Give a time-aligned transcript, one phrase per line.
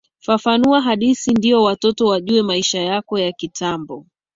[0.19, 4.05] Fafanua hadithi ndio watoto wajue maisha yako ya kitambo.